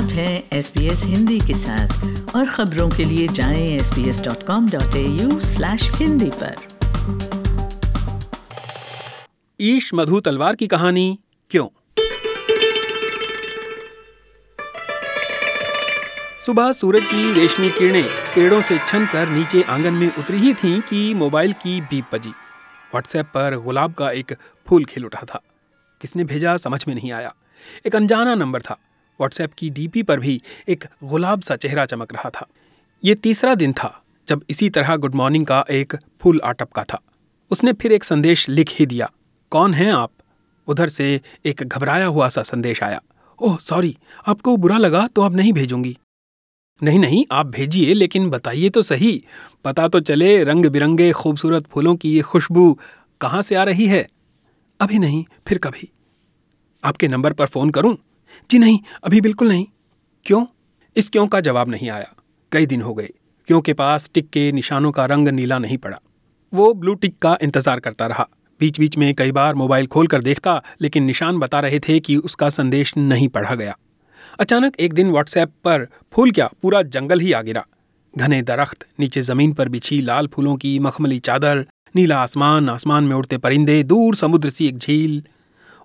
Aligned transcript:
आप 0.00 0.06
हैं 0.06 0.48
S 0.52 0.72
B 0.76 0.86
S 0.86 1.04
Hindi 1.04 1.38
के 1.38 1.54
साथ। 1.54 1.88
और 2.36 2.50
खबरों 2.50 2.90
के 2.90 3.04
लिए 3.04 3.28
जाएँ 3.28 3.68
S 3.68 3.90
B 3.94 4.08
S 4.08 4.20
dot 4.20 4.46
com 4.46 4.68
dot 4.68 4.94
A 4.96 5.02
U 5.02 5.40
slash 5.40 5.90
Hindi 5.94 6.30
पर। 6.42 6.56
ईश 9.60 9.90
मधु 9.94 10.20
तलवार 10.20 10.56
की 10.56 10.66
कहानी 10.66 11.18
क्यों? 11.50 11.68
सुबह 16.46 16.72
सूरज 16.72 17.06
की 17.06 17.34
रेशमी 17.34 17.70
किरणें 17.70 18.04
पेड़ों 18.04 18.62
से 18.62 18.78
छन 18.78 19.06
कर 19.06 19.28
नीचे 19.28 19.62
आँगन 19.62 19.94
में 19.94 20.14
उतरी 20.16 20.38
ही 20.38 20.54
थीं 20.54 20.80
कि 20.80 21.14
मोबाइल 21.14 21.52
की 21.52 21.80
बीप 21.80 22.06
बजी। 22.12 22.30
व्हाट्सएप 22.30 23.26
पर 23.26 23.56
गुलाब 23.56 23.92
का 23.92 24.10
एक 24.10 24.36
फूल 24.68 24.84
खिल 24.84 25.04
उठा 25.04 25.26
था। 25.34 25.40
किसने 26.00 26.24
भेजा 26.24 26.56
समझ 26.56 26.84
में 26.88 26.94
नहीं 26.94 27.12
आया। 27.12 27.34
एक 27.86 27.96
अनजाना 27.96 28.34
नंबर 28.34 28.62
था। 28.62 28.76
व्हाट्सएप 29.20 29.52
की 29.58 29.70
डीपी 29.70 30.02
पर 30.02 30.20
भी 30.20 30.40
एक 30.68 30.84
गुलाब 31.04 31.42
सा 31.42 31.56
चेहरा 31.56 31.84
चमक 31.86 32.12
रहा 32.12 32.30
था। 32.30 32.46
ये 33.04 33.14
तीसरा 33.14 33.54
दिन 33.54 33.72
था, 33.72 34.02
जब 34.28 34.42
इसी 34.50 34.70
तरह 34.70 34.96
गुड 34.96 35.14
मॉर्निंग 35.14 35.46
का 35.46 35.64
एक 35.70 35.96
फूल 36.20 36.40
आटपका 36.44 36.84
था। 36.84 37.00
उसने 37.50 37.72
फिर 37.72 37.92
एक 37.92 38.04
संदेश 38.04 38.48
लिख 38.48 38.70
ही 38.70 38.86
दिया, 38.86 39.10
कौन 39.52 39.74
हैं 39.74 39.92
आप? 39.92 40.10
उधर 40.68 40.88
से 40.88 41.20
एक 41.44 41.62
घबराया 41.62 42.06
हुआ 42.06 42.28
सा 42.28 42.42
संदेश 42.42 42.82
आया, 42.82 43.00
ओह, 43.38 43.56
सॉरी, 43.58 43.96
आपको 44.28 44.56
बुरा 44.56 44.78
लगा 44.78 45.06
तो 45.06 45.22
अब 45.22 45.36
नहीं 45.36 45.52
भेजूँगी। 45.52 45.96
नहीं 46.82 46.98
नहीं, 46.98 47.24
आप 47.32 47.46
भेजिए, 47.46 47.94
लेकिन 47.94 48.28
बताइए 48.30 48.68
तो 48.68 48.82
सही। 48.82 49.12
पता 49.64 49.88
तो 49.88 50.00
चले 50.00 50.42
रंग 50.44 50.66
बिरंगे 50.66 51.10
खूबसूरत 51.12 51.66
फूलों 51.66 51.94
की 51.96 52.12
ये 52.12 52.22
खुशबू 52.22 52.78
कहाँ 53.20 53.42
से 53.42 53.54
आ 53.54 53.64
रही 53.64 53.86
है? 53.86 54.06
अभी 54.80 54.98
नहीं, 54.98 55.24
फिर 55.46 55.58
कभी। 55.58 55.88
आपके 56.84 57.08
नंबर 57.08 57.32
पर 57.32 57.46
फ़ोन 57.46 57.70
करूँ? 57.70 57.96
जी 58.50 58.58
नहीं, 58.58 58.78
अभी 59.04 59.20
बिल्कुल 59.20 59.48
नहीं। 59.48 59.66
क्यों? 60.26 60.46
इस 60.96 61.10
क्यों 61.10 61.26
का 61.26 61.40
जवाब 61.40 61.68
नहीं 61.68 61.90
आया। 61.90 62.14
कई 62.52 62.66
दिन 62.66 62.82
हो 62.82 62.94
गए। 62.94 63.10
क्यों 63.46 63.60
के 63.60 63.72
पास 63.72 64.10
टिक 64.14 64.30
के 64.30 64.52
निशानों 64.52 64.92
का 64.92 65.04
रंग 65.04 65.28
नीला 65.28 65.58
नहीं 65.58 65.78
पड़ा। 65.78 66.00
वो 66.54 66.74
ब्लू 66.74 66.94
टिक 66.94 67.18
का 67.18 67.38
इंतज़ार 67.42 67.80
करता 67.80 68.06
रहा। 68.06 68.28
बीच 68.60 68.80
बीच 68.80 68.98
में 68.98 69.14
कई 69.14 69.32
बार 69.32 69.54
मोबाइल 69.54 69.86
खोलकर 69.86 70.22
देखता, 70.22 70.62
लेकिन 70.80 71.04
निशान 71.04 71.38
बता 71.38 71.60
रहे 71.60 71.80
थे 71.80 72.00
कि 72.00 72.16
उसका 72.16 72.50
संदेश 72.50 72.96
नहीं 72.96 73.28
पढ़ा 73.28 73.54
गया। 73.54 73.76
अचानक 74.40 74.76
एक 74.80 74.92
दिन 74.92 75.10
व्हाट्सएप 75.10 75.48
पर, 75.64 75.86
फूल 76.12 76.30
क्या, 76.30 76.50
पूरा 76.62 76.82
जंगल 76.82 77.20
ही 77.20 77.32
आ 77.32 77.42
गिरा। 77.42 77.66
घने 78.18 78.42
दरख्त, 78.42 78.86
नीचे 79.00 79.22
ज़मीन 79.22 79.52
पर 79.52 79.68
बिछी 79.68 80.02
लाल 80.02 80.26
फूलों 80.26 80.56
की 80.56 80.78
मखमली 80.78 81.18
चादर, 81.18 81.66
नीला 81.96 82.18
आसमान 82.18 82.68
आसमान 82.68 83.04
में 83.04 83.16
उड़ते 83.16 83.38
परिंदे, 83.38 83.82
दूर 83.82 84.14
समुद्र 84.14 84.50
सी 84.50 84.66
एक 84.66 84.78
झील। 84.78 85.22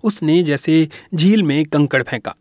उसने 0.05 0.43
जैसे 0.43 0.89
झील 1.15 1.43
में 1.43 1.65
कंकड़ 1.65 2.03
फेंका। 2.03 2.35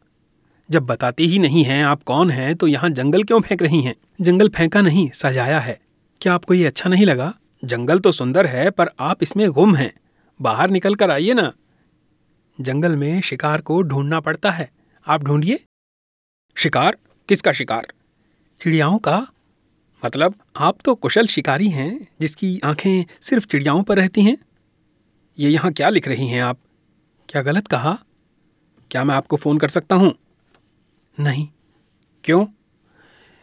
जब 0.70 0.82
बताती 0.82 1.26
ही 1.26 1.38
नहीं 1.38 1.64
हैं 1.64 1.84
आप 1.84 2.02
कौन 2.02 2.30
हैं 2.30 2.56
तो 2.56 2.66
यहाँ 2.66 2.90
जंगल 2.90 3.22
क्यों 3.22 3.40
फेंक 3.40 3.62
रही 3.62 3.82
हैं? 3.82 3.94
जंगल 4.20 4.48
फेंका 4.48 4.80
नहीं, 4.80 5.10
सजाया 5.10 5.60
है। 5.60 5.80
क्या 6.20 6.34
आपको 6.34 6.54
ये 6.54 6.66
अच्छा 6.66 6.90
नहीं 6.90 7.06
लगा? 7.06 7.34
जंगल 7.64 7.98
तो 7.98 8.12
सुंदर 8.12 8.46
है, 8.46 8.70
पर 8.70 8.90
आप 9.00 9.22
इसमें 9.22 9.50
गुम 9.50 9.76
हैं। 9.76 9.92
बाहर 10.42 10.70
निकल 10.70 10.94
कर 10.94 11.10
आइए 11.10 11.34
ना। 11.34 11.52
जंगल 12.60 12.96
में 12.96 13.20
शिकार 13.20 13.60
को 13.60 13.82
ढूंढना 13.82 14.20
पड़ता 14.20 14.50
है। 14.50 14.70
आप 15.06 15.22
ढूंढिए। 15.22 15.64
शिकार? 16.56 16.96
किसका 17.28 17.52
शिकार? 17.52 17.86
चिड़ियाओं 18.60 18.98
का। 18.98 19.26
मतलब 20.06 20.34
आप 20.56 20.78
तो 20.84 20.94
कुशल 20.94 21.26
शिकारी 21.26 21.68
हैं, 21.68 22.08
जिसकी 22.20 22.60
आँखें 22.64 23.04
सिर्फ़ 23.20 23.46
चिड़ियाओं 23.46 23.82
पर 23.82 23.96
रहती 23.96 24.22
हैं। 24.22 24.38
ये 25.38 25.50
यहाँ 25.50 25.72
क्या 25.72 25.88
लिख 25.88 26.08
रही 26.08 26.28
हैं 26.28 26.42
आप? 26.42 26.58
क्या 27.28 27.42
गलत 27.42 27.68
कहा? 27.68 27.98
क्या 28.90 29.04
मैं 29.04 29.14
आपको 29.14 29.36
फ़ोन 29.36 29.58
कर 29.58 29.68
सकता 29.68 29.96
हूँ? 29.96 30.14
नहीं। 31.20 31.48
क्यों? 32.24 32.46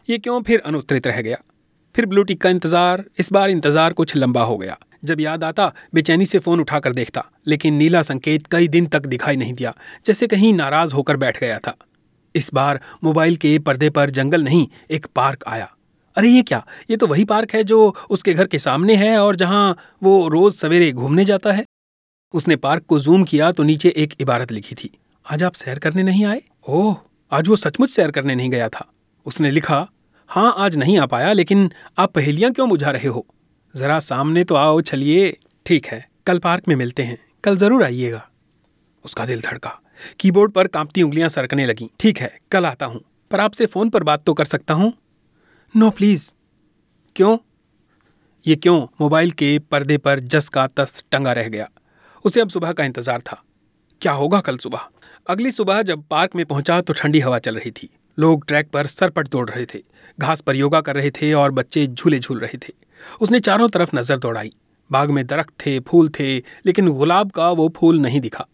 ये 0.09 0.17
क्यों 0.17 0.41
फिर 0.41 0.59
अनुत्तरित 0.59 1.07
रह 1.07 1.21
गया? 1.21 1.37
फिर 1.95 2.05
ब्लू 2.05 2.23
टिक 2.23 2.41
का 2.41 2.49
इंतज़ार, 2.49 3.03
इस 3.19 3.31
बार 3.31 3.49
इंतज़ार 3.49 3.93
कुछ 3.93 4.15
लंबा 4.15 4.43
हो 4.43 4.57
गया। 4.57 4.77
जब 5.05 5.21
याद 5.21 5.43
आता, 5.43 5.73
बेचैनी 5.93 6.25
से 6.25 6.39
फ़ोन 6.39 6.59
उठाकर 6.59 6.93
देखता, 6.93 7.23
लेकिन 7.47 7.73
नीला 7.73 8.02
संकेत 8.02 8.47
कई 8.47 8.67
दिन 8.67 8.86
तक 8.86 9.05
दिखाई 9.05 9.36
नहीं 9.36 9.53
दिया, 9.53 9.73
जैसे 10.05 10.27
कहीं 10.27 10.53
नाराज़ 10.53 10.93
होकर 10.93 11.17
बैठ 11.17 11.39
गया 11.39 11.59
था। 11.59 11.75
इस 12.36 12.53
बार 12.53 12.80
मोबाइल 13.03 13.36
के 13.36 13.59
पर्दे 13.59 13.89
पर 13.89 14.09
जंगल 14.09 14.43
नहीं, 14.43 14.67
एक 14.91 15.05
पार्क 15.05 15.43
आया। 15.47 15.70
अरे 16.15 16.30
ये 16.30 16.43
क्या? 16.43 16.65
ये 16.89 16.97
तो 16.97 17.08
वही 17.08 17.25
पार्क 17.25 17.53
है 17.53 17.64
जो 17.64 17.95
उसके 18.09 18.33
घर 18.33 18.47
के 18.47 18.59
सामने 18.59 18.95
है 18.95 19.17
और 19.17 19.36
जहाँ 19.36 19.77
वो 20.03 20.27
रोज़ 20.27 20.55
सवेरे 20.55 20.91
घूमने 20.91 21.25
जाता 21.25 21.52
है? 21.52 21.65
उसने 22.33 22.55
पार्क 22.55 22.83
को 22.83 22.99
जूम 22.99 23.23
किया 23.23 23.52
तो 23.52 23.64
नीचे 23.64 23.89
एक 23.89 24.14
इबारत 24.21 24.52
लिखी 24.52 24.75
थी। 24.75 24.89
आज 25.25 25.43
आप 25.43 25.53
सैर 25.53 25.80
करने 25.80 26.03
नहीं 26.03 26.25
आए? 26.25 26.42
ओह, 26.69 26.95
आज 27.31 27.47
वो 27.47 27.55
सचमुच 27.55 27.89
सैर 27.89 28.11
करने 28.11 28.36
नहीं 28.36 28.49
गया 28.49 28.69
था। 28.69 28.86
उसने 29.25 29.52
लिखा 29.52 29.87
हाँ 30.30 30.53
आज 30.58 30.75
नहीं 30.75 30.97
आ 30.97 31.05
पाया, 31.05 31.33
लेकिन 31.33 31.71
आप 31.97 32.14
पहेलियाँ 32.14 32.52
क्यों 32.52 32.70
बुझा 32.70 32.91
रहे 32.91 33.08
हो? 33.08 33.25
जरा 33.75 33.99
सामने 33.99 34.43
तो 34.43 34.55
आओ, 34.55 34.81
चलिए। 34.81 35.37
ठीक 35.65 35.86
है, 35.86 36.09
कल 36.27 36.39
पार्क 36.39 36.67
में 36.67 36.75
मिलते 36.75 37.03
हैं। 37.03 37.17
कल 37.43 37.58
ज़रूर 37.58 37.83
आइएगा। 37.83 38.27
उसका 39.05 39.25
दिल 39.25 39.41
धड़का। 39.41 39.80
कीबोर्ड 40.20 40.52
पर 40.52 40.67
कांपती 40.67 41.03
उंगलियाँ 41.03 41.30
सरकने 41.30 41.65
लगी। 41.65 41.89
ठीक 41.99 42.17
है, 42.17 42.39
कल 42.52 42.65
आता 42.65 42.86
हूँ। 42.86 43.02
पर 43.31 43.39
आपसे 43.39 43.65
फ़ोन 43.65 43.89
पर 43.89 44.03
बात 44.03 44.23
तो 44.23 44.33
कर 44.33 44.45
सकता 44.45 44.73
हूँ? 44.73 44.93
No, 45.75 45.89
please. 45.89 46.31
क्यों? 47.15 47.37
ये 48.47 48.55
क्यों? 48.55 48.87
मोबाइल 49.02 49.31
के 49.31 49.59
पर्दे 49.59 49.97
पर 49.97 50.20
जस 50.20 50.49
का 50.49 50.67
तस 50.67 51.03
टंगा 51.11 51.33
रह 51.33 51.47
गया। 51.49 51.70
उसे 52.26 52.42
अब 52.42 52.49
सुबह 52.49 52.71
का 52.71 52.83
इंतज़ार 52.83 53.21
था। 53.21 53.42
क्या 54.02 54.11
होगा 54.11 54.39
कल 54.39 54.58
सुबह? 54.58 54.87
अगली 55.27 55.52
सुबह 55.52 55.82
जब 55.82 56.04
पार्क 56.09 56.36
में 56.36 56.45
पहुँचा 56.45 56.80
तो 56.82 56.93
ठंडी 56.93 57.20
हवा 57.20 57.39
चल 57.39 57.55
रही 57.55 57.71
थी। 57.71 57.89
लोग 58.17 58.45
ट्रैक 58.48 58.70
पर 58.70 58.87
सरपट 58.87 59.27
दौड़ 59.27 59.49
रहे 59.49 59.65
थे, 59.65 59.80
घास 60.20 60.42
पर 60.42 60.55
योगा 60.55 60.82
कर 60.82 60.95
रहे 60.95 61.11
थे 61.11 61.33
और 61.33 61.52
बच्चे 61.52 61.86
झूले 61.87 62.20
झूल 62.20 62.39
रहे 62.39 62.58
थे। 62.58 62.73
उसने 63.21 63.39
चारों 63.39 63.67
तरफ़ 63.70 63.95
नज़र 63.95 64.17
दौड़ाई। 64.17 64.52
बाग 64.89 65.11
में 65.11 65.26
दरख्त 65.27 65.54
थे, 65.65 65.80
फूल 65.80 66.09
थे, 66.09 66.37
लेकिन 66.37 66.89
गुलाब 66.89 67.32
का 67.32 67.49
वो 67.49 67.67
फूल 67.77 67.99
नहीं 67.99 68.20
दिखा। 68.21 68.45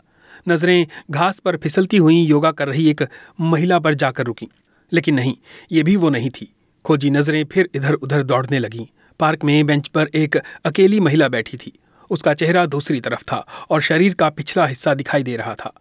नज़रें 0.48 0.86
घास 1.12 1.40
पर 1.40 1.58
फिसलती 1.58 1.98
हुई, 1.98 2.20
योगा 2.20 2.52
कर 2.52 2.68
रही 2.68 2.90
एक 2.90 3.04
महिला 3.42 3.80
पर 3.80 3.94
जाकर 3.94 4.26
रुकी। 4.26 4.48
लेकिन 4.92 5.16
नहीं, 5.16 5.36
ये 5.72 5.84
भी 5.84 5.96
वो 5.96 6.10
नहीं 6.10 6.30
थी। 6.30 6.54
खोजी 6.86 7.10
नज़रें 7.10 7.44
फिर 7.46 7.70
इधर 7.76 7.94
उधर 7.94 8.24
दौड़ने 8.24 8.60
लगीं। 8.60 8.86
पार्क 9.20 9.44
में 9.44 9.66
बेंच 9.66 9.88
पर 9.88 10.10
एक 10.16 10.38
अकेली 10.66 11.00
महिला 11.00 11.28
बैठी 11.30 11.58
थी। 11.58 11.72
उसका 12.10 12.34
चेहरा 12.34 12.66
दूसरी 12.66 13.00
तरफ़ 13.00 13.24
था 13.24 13.46
और 13.70 13.82
शरीर 13.82 14.14
का 14.14 14.30
पिछला 14.30 14.66
हिस्सा 14.66 14.94
दिखाई 14.94 15.24
दे 15.24 15.36
रहा 15.38 15.56
था। 15.56 15.74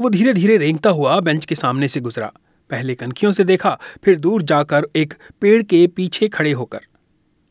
वो 0.00 0.10
धीरे 0.10 0.32
धीरे 0.34 0.56
रेंगता 0.56 0.90
हुआ 0.90 1.20
बेंच 1.20 1.44
के 1.44 1.54
सामने 1.54 1.88
से 1.88 2.00
गुजरा। 2.00 2.32
पहले 2.70 2.94
कनखियों 2.94 3.32
से 3.32 3.44
देखा, 3.44 3.78
फिर 4.04 4.18
दूर 4.18 4.42
जाकर 4.42 4.86
एक 4.96 5.14
पेड़ 5.40 5.62
के 5.62 5.86
पीछे 5.86 6.28
खड़े 6.28 6.52
होकर। 6.52 6.80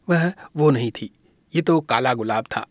वह 0.08 0.32
वो 0.58 0.70
नहीं 0.70 0.92
थी। 0.92 1.10
ये 1.56 1.62
तो 1.62 1.80
काला 1.82 2.14
गुलाब 2.14 2.46
था। 2.56 2.66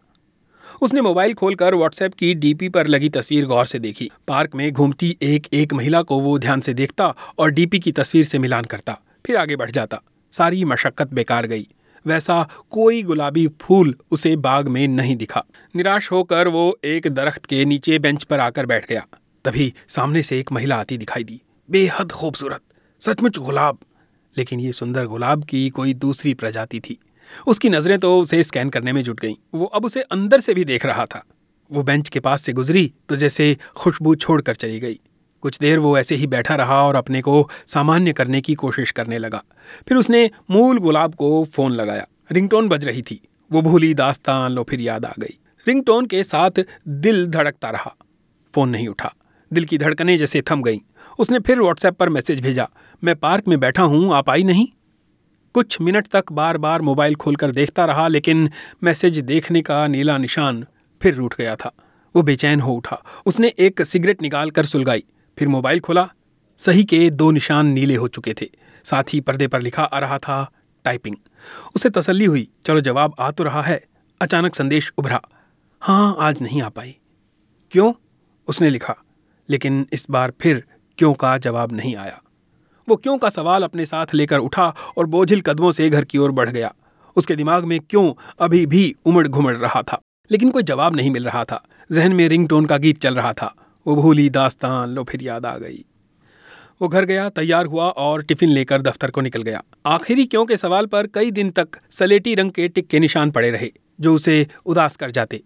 उसने 0.83 1.01
मोबाइल 1.01 1.35
खोलकर 1.35 1.75
व्हाट्सएप 1.75 2.15
की 2.15 2.35
डीपी 2.35 2.69
पर 2.69 2.87
लगी 2.87 3.09
तस्वीर 3.09 3.47
गौर 3.47 3.67
से 3.67 3.79
देखी। 3.79 4.11
पार्क 4.29 4.55
में 4.55 4.71
घूमती 4.73 5.17
एक 5.23 5.47
एक 5.53 5.73
महिला 5.75 6.03
को 6.03 6.19
वो 6.21 6.39
ध्यान 6.39 6.61
से 6.61 6.75
देखता 6.75 7.15
और 7.39 7.51
डीपी 7.51 7.79
की 7.79 7.93
तस्वीर 7.93 8.25
से 8.25 8.39
मिलान 8.39 8.65
करता, 8.65 8.99
फिर 9.27 9.37
आगे 9.37 9.57
बढ़ 9.57 9.71
जाता। 9.71 10.01
सारी 10.33 10.65
मशक्कत 10.65 11.13
बेकार 11.15 11.47
गई। 11.47 11.69
वैसा 12.07 12.49
कोई 12.71 13.03
गुलाबी 13.03 13.49
फूल 13.61 13.95
उसे 14.11 14.37
बाग 14.37 14.69
में 14.69 14.89
नहीं 14.89 15.17
दिखा। 15.17 15.45
निराश 15.77 16.11
होकर 16.13 16.49
वो 16.49 16.79
एक 16.85 17.07
दरख्त 17.07 17.47
के 17.47 17.65
नीचे 17.65 17.99
बेंच 17.99 18.25
पर 18.25 18.41
आकर 18.41 18.67
बैठ 18.67 18.89
गया। 18.89 19.07
तभी 19.45 19.75
सामने 19.89 20.23
से 20.23 20.39
एक 20.41 20.53
महिला 20.53 20.77
आती 20.77 20.99
दिखाई 20.99 21.25
दी। 21.25 21.41
बेहद 21.71 22.13
खूबसूरत, 22.13 22.61
सचमुच 23.01 23.39
गुलाब। 23.39 23.79
लेकिन 24.39 24.61
ये 24.61 24.73
सुंदर 24.73 25.07
गुलाब 25.07 25.45
की 25.45 25.71
कोई 25.71 25.95
दूसरी 25.95 26.35
प्रजाति 26.35 26.81
थी। 26.81 26.99
उसकी 27.47 27.69
नज़रें 27.69 27.99
तो 27.99 28.21
उसे 28.21 28.43
स्कैन 28.43 28.71
करने 28.71 28.93
में 28.93 29.03
जुट 29.05 29.21
गईं। 29.21 29.35
वो 29.55 29.65
अब 29.65 29.85
उसे 29.85 30.03
अंदर 30.03 30.41
से 30.41 30.55
भी 30.55 30.65
देख 30.65 30.87
रहा 30.87 31.07
था। 31.07 31.25
वो 31.73 31.83
बेंच 31.83 32.09
के 32.09 32.21
पास 32.21 32.43
से 32.43 32.53
गुजरी 32.53 32.93
तो 33.09 33.17
जैसे 33.17 33.57
खुशबू 33.77 34.15
छोड़कर 34.15 34.55
चली 34.55 34.81
गई। 34.81 35.01
कुछ 35.43 35.59
देर 35.59 35.79
वो 35.79 35.99
ऐसे 35.99 36.15
ही 36.15 36.27
बैठा 36.27 36.55
रहा 36.55 36.83
और 36.83 36.95
अपने 36.95 37.23
को 37.23 37.51
सामान्य 37.67 38.13
करने 38.13 38.41
की 38.41 38.55
कोशिश 38.55 38.91
करने 38.91 39.19
लगा। 39.19 39.43
फिर 39.89 39.99
उसने 39.99 40.31
मूल 40.51 40.79
गुलाब 40.79 41.15
को 41.15 41.45
फ़ोन 41.45 41.73
लगाया। 41.73 42.07
रिंगटोन 42.33 42.69
बज 42.69 42.85
रही 42.85 43.03
थी। 43.03 43.21
वो 43.53 43.63
भूली 43.63 43.95
दास्तान, 43.95 44.53
लो 44.53 44.63
फिर 44.63 44.81
याद 44.81 45.05
आ 45.05 45.13
गई। 45.19 45.39
रिंगटोन 45.69 46.07
के 46.07 46.25
साथ 46.25 46.51
दिल 46.89 47.27
धड़कता 47.27 47.71
रहा। 47.71 47.95
फ़ोन 48.55 48.69
नहीं 48.69 48.89
उठा। 48.89 49.15
दिल 49.53 49.65
की 49.65 49.79
धड़कनें 49.79 50.19
जैसे 50.19 50.43
थम 50.43 50.63
गईं। 50.63 50.79
उसने 51.19 51.39
फिर 51.39 51.61
व्हाट्सएप 51.61 51.95
पर 51.95 52.09
मैसेज 52.09 52.41
भेजा। 52.41 52.69
मैं 53.05 53.17
पार्क 53.17 53.49
में 53.49 53.61
बैठा 53.61 53.83
हूँ, 53.83 54.15
आप 54.15 54.31
आई 54.31 54.43
नहीं? 54.43 54.67
कुछ 55.55 55.81
मिनट 55.81 56.07
तक 56.07 56.33
बार 56.33 56.59
बार 56.59 56.83
मोबाइल 56.83 57.15
खोलकर 57.15 57.51
देखता 57.51 57.85
रहा, 57.85 58.09
लेकिन 58.09 58.51
मैसेज 58.83 59.19
देखने 59.19 59.63
का 59.63 59.87
नीला 59.87 60.19
निशान 60.19 60.67
फिर 61.03 61.15
रूठ 61.15 61.35
गया 61.39 61.57
था। 61.57 61.73
वो 62.17 62.23
बेचैन 62.23 62.61
हो 62.61 62.73
उठा। 62.73 63.03
उसने 63.27 63.49
एक 63.59 63.83
सिगरेट 63.83 64.23
निकाल 64.23 64.51
कर 64.51 64.65
सुलगाई। 64.65 65.05
फिर 65.39 65.49
मोबाइल 65.49 65.81
खोला। 65.81 66.09
सही 66.57 66.85
के 66.85 67.11
दो 67.11 67.31
निशान 67.31 67.67
नीले 67.67 67.97
हो 67.97 68.09
चुके 68.09 68.35
थे। 68.35 68.47
साथ 68.85 69.05
ही 69.13 69.21
पर्दे 69.21 69.47
पर 69.47 69.61
लिखा 69.61 69.83
आ 69.83 69.99
रहा 69.99 70.19
था, 70.19 70.51
टाइपिंग। 70.85 71.17
उसे 71.77 71.91
तसल्ली 71.91 72.25
हुई, 72.25 72.49
चलो 72.67 72.81
जवाब 72.81 73.15
आ 73.21 73.31
तो 73.31 73.45
रहा 73.45 73.63
है। 73.63 73.85
अचानक 74.23 74.55
संदेश 74.55 74.93
उभरा। 74.99 75.23
हाँ 75.81 76.17
आज 76.21 76.43
नहीं 76.43 76.63
आ 76.63 76.69
पाई। 76.69 76.97
क्यों? 77.71 77.93
उसने 78.49 78.71
लिखा। 78.71 78.97
लेकिन 79.51 79.87
इस 79.93 80.07
बार 80.11 80.33
फिर 80.41 80.65
क्यों 80.99 81.15
का 81.15 81.39
जवाब 81.39 81.73
नहीं 81.73 81.97
आया? 81.97 82.23
वो 82.89 82.97
क्यों 82.97 83.19
का 83.19 83.29
सवाल 83.29 83.63
अपने 83.63 83.87
साथ 83.87 84.07
लेकर 84.15 84.39
उठा 84.39 84.75
और 84.97 85.07
बोझिल 85.07 85.41
कदमों 85.41 85.73
से 85.73 85.91
घर 85.91 86.05
की 86.05 86.19
ओर 86.19 86.31
बढ़ 86.31 86.51
गया। 86.51 86.75
उसके 87.17 87.37
दिमाग 87.37 87.65
में 87.65 87.81
क्यों 87.81 88.15
अभी 88.41 88.67
भी 88.67 88.95
उमड़ 89.05 89.29
घुमड़ 89.29 89.57
रहा 89.57 89.83
था। 89.83 90.01
लेकिन 90.31 90.51
कोई 90.51 90.63
जवाब 90.63 90.97
नहीं 90.97 91.11
मिल 91.11 91.25
रहा 91.25 91.45
था। 91.45 91.65
जहन 91.93 92.13
में 92.13 92.29
रिंगटोन 92.29 92.67
का 92.67 92.77
गीत 92.77 93.03
चल 93.03 93.15
रहा 93.15 93.33
था। 93.33 93.55
वो 93.87 93.97
भूली 93.97 94.31
दास्तान, 94.31 94.91
लो 94.91 95.05
फिर 95.05 95.23
याद 95.23 95.47
आ 95.47 95.59
गई। 95.59 95.85
वो 96.83 96.89
घर 96.89 97.05
गया, 97.05 97.29
तैयार 97.29 97.67
हुआ 97.67 97.85
और 97.85 98.23
टिफ़िन 98.23 98.49
लेकर 98.49 98.83
दफ्तर 98.83 99.11
को 99.11 99.21
निकल 99.21 99.43
गया। 99.43 99.63
आखिरी 99.87 100.27
क्यों 100.27 100.47
के 100.47 100.57
सवाल 100.57 100.87
पर 100.87 101.07
कई 101.07 101.31
दिन 101.31 101.51
तक 101.51 101.69
सलेटी 101.91 102.35
रंग 102.35 102.51
के 102.51 102.69
टिक 102.69 102.87
के 102.87 102.99
निशान 102.99 103.31
पड़े 103.31 103.51
रहे, 103.51 103.73
जो 104.01 104.15
उसे 104.15 104.47
उदास 104.67 104.97
कर 104.97 105.11
जाते। 105.11 105.43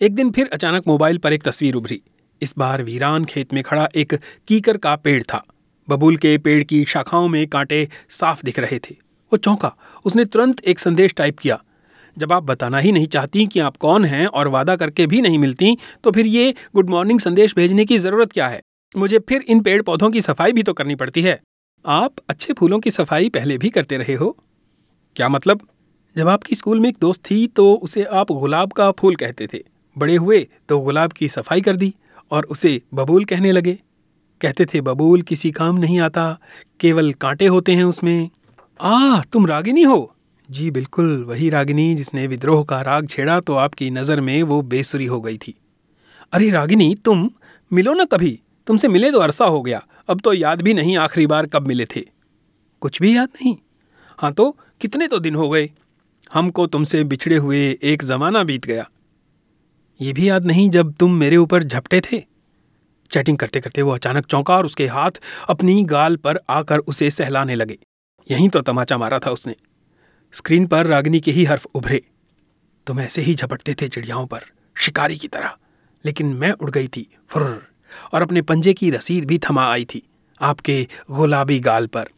एक 0.00 0.14
दिन 0.14 0.30
फिर 0.30 0.50
अचानक 0.52 0.84
मोबाइल 0.86 1.18
पर 1.18 1.32
एक 1.32 1.42
तस्वीर 1.42 1.74
उभरी। 1.74 2.02
इस 2.42 2.54
बार 2.58 2.82
वीरान 2.82 3.24
खेत 3.24 3.54
में 3.54 3.62
खड़ा 3.62 3.88
एक 3.94 4.14
कीकर 4.48 4.76
का 4.76 4.96
पेड़ 4.96 5.22
था। 5.22 5.44
बबूल 5.90 6.16
के 6.16 6.38
पेड़ 6.38 6.64
की 6.64 6.84
शाखाओं 6.84 7.28
में 7.28 7.48
कांटे 7.48 7.88
साफ़ 8.10 8.42
दिख 8.44 8.58
रहे 8.58 8.78
थे। 8.78 8.96
वो 9.32 9.36
चौंका। 9.36 9.76
उसने 10.04 10.24
तुरंत 10.24 10.60
एक 10.60 10.78
संदेश 10.78 11.14
टाइप 11.14 11.38
किया 11.38 11.62
जब 12.18 12.32
आप 12.32 12.42
बताना 12.42 12.78
ही 12.78 12.92
नहीं 12.92 13.06
चाहती 13.06 13.46
कि 13.46 13.60
आप 13.60 13.76
कौन 13.76 14.04
हैं 14.04 14.26
और 14.26 14.48
वादा 14.48 14.76
करके 14.76 15.06
भी 15.06 15.20
नहीं 15.22 15.38
मिलती 15.38 15.76
तो 16.04 16.10
फिर 16.10 16.26
ये 16.26 16.54
गुड 16.74 16.90
मॉर्निंग 16.90 17.20
संदेश 17.20 17.54
भेजने 17.56 17.84
की 17.84 17.98
ज़रूरत 17.98 18.32
क्या 18.32 18.48
है? 18.48 18.60
मुझे 18.94 19.18
फिर 19.18 19.44
इन 19.48 19.60
पेड़ 19.60 19.80
पौधों 19.82 20.10
की 20.10 20.20
सफ़ाई 20.20 20.52
भी 20.52 20.62
तो 20.62 20.72
करनी 20.72 20.94
पड़ती 20.94 21.22
है। 21.22 21.40
आप 21.84 22.14
अच्छे 22.28 22.52
फूलों 22.52 22.78
की 22.80 22.90
सफ़ाई 22.90 23.28
पहले 23.28 23.58
भी 23.58 23.70
करते 23.70 23.96
रहे 23.96 24.14
हो? 24.14 24.36
क्या 25.16 25.28
मतलब? 25.28 25.60
जब 26.16 26.28
आपकी 26.28 26.56
स्कूल 26.56 26.80
में 26.80 26.88
एक 26.88 26.96
दोस्त 27.00 27.20
थी 27.30 27.46
तो 27.46 27.72
उसे 27.74 28.04
आप 28.04 28.32
गुलाब 28.32 28.72
का 28.72 28.90
फूल 28.90 29.16
कहते 29.16 29.46
थे। 29.46 29.62
बड़े 29.96 30.16
हुए 30.16 30.46
तो 30.68 30.78
गुलाब 30.80 31.12
की 31.12 31.28
सफ़ाई 31.28 31.60
कर 31.60 31.76
दी 31.76 31.94
और 32.30 32.44
उसे 32.44 32.80
बबूल 32.94 33.24
कहने 33.24 33.52
लगे। 33.52 33.78
कहते 34.40 34.64
थे, 34.64 34.80
बबूल 34.80 35.22
किसी 35.22 35.50
काम 35.50 35.76
नहीं 35.76 35.98
आता, 36.00 36.38
केवल 36.80 37.12
कांटे 37.12 37.46
होते 37.46 37.72
हैं 37.72 37.84
उसमें। 37.84 38.28
आ 38.80 39.20
तुम 39.22 39.46
रागिनी 39.46 39.82
हो? 39.82 40.14
जी 40.48 40.70
बिल्कुल, 40.70 41.24
वही 41.24 41.48
रागिनी 41.50 41.94
जिसने 41.94 42.26
विद्रोह 42.26 42.64
का 42.64 42.80
राग 42.82 43.06
छेड़ा 43.08 43.40
तो 43.40 43.54
आपकी 43.54 43.90
नज़र 43.90 44.20
में 44.20 44.42
वो 44.42 44.60
बेसुरी 44.62 45.06
हो 45.06 45.20
गई 45.20 45.36
थी। 45.38 45.54
अरे 46.32 46.50
रागिनी, 46.50 46.94
तुम 46.94 47.30
मिलो 47.70 47.92
ना 47.94 48.04
कभी? 48.04 48.38
तुमसे 48.66 48.88
मिले 48.88 49.10
तो 49.12 49.18
अरसा 49.18 49.44
हो 49.44 49.60
गया। 49.62 49.82
अब 50.08 50.20
तो 50.20 50.32
याद 50.32 50.62
भी 50.62 50.74
नहीं 50.74 50.96
आखिरी 50.96 51.26
बार 51.26 51.46
कब 51.46 51.66
मिले 51.66 51.86
थे। 51.86 52.00
कुछ 52.82 53.00
भी 53.02 53.16
याद 53.16 53.28
नहीं? 53.34 53.56
हाँ 54.18 54.32
तो 54.32 54.56
कितने 54.80 55.08
तो 55.08 55.18
दिन 55.18 55.34
हो 55.34 55.48
गए? 55.48 55.70
हमको 56.32 56.66
तुमसे 56.66 57.04
बिछड़े 57.04 57.36
हुए 57.36 57.78
एक 57.82 58.02
ज़माना 58.02 58.44
बीत 58.44 58.66
गया। 58.66 58.88
ये 60.00 60.12
भी 60.12 60.28
याद 60.28 60.46
नहीं 60.46 60.68
जब 60.70 60.92
तुम 60.92 61.14
मेरे 61.14 61.36
ऊपर 61.36 61.64
झपटे 61.64 62.00
थे? 62.00 62.24
चैटिंग 63.10 63.38
करते 63.38 63.60
करते 63.60 63.82
वो 63.82 63.92
अचानक 63.92 64.26
चौंका 64.26 64.56
और 64.56 64.64
उसके 64.64 64.86
हाथ 64.86 65.20
अपनी 65.48 65.82
गाल 65.84 66.16
पर 66.16 66.40
आकर 66.50 66.78
उसे 66.78 67.10
सहलाने 67.10 67.54
लगे। 67.54 67.78
यहीं 68.30 68.48
तो 68.48 68.60
तमाचा 68.60 68.98
मारा 68.98 69.18
था 69.18 69.30
उसने। 69.30 69.54
स्क्रीन 70.34 70.66
पर 70.66 70.86
रागिनी 70.86 71.20
के 71.20 71.30
ही 71.30 71.44
हर्फ 71.44 71.66
उभरे। 71.74 72.02
तुम 72.86 73.00
ऐसे 73.00 73.22
ही 73.22 73.34
झपटते 73.34 73.74
थे 73.74 73.88
चिड़ियाओं 73.88 74.26
पर, 74.26 74.40
शिकारी 74.76 75.16
की 75.16 75.28
तरह। 75.28 75.56
लेकिन 76.04 76.26
मैं 76.26 76.52
उड़ 76.52 76.70
गई 76.70 76.88
थी, 76.88 77.06
फुर्र, 77.28 77.60
और 78.12 78.22
अपने 78.22 78.42
पंजे 78.42 78.74
की 78.74 78.90
रसीद 78.90 79.24
भी 79.24 79.38
थमा 79.38 79.70
आई 79.72 79.84
थी, 79.84 80.02
आपके 80.40 80.86
गुलाबी 81.10 81.60
गाल 81.60 81.86
पर। 81.86 82.08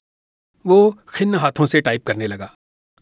वो 0.66 0.98
खिन्न 1.14 1.34
हाथों 1.34 1.66
से 1.66 1.80
टाइप 1.80 2.06
करने 2.06 2.26
लगा। 2.26 2.52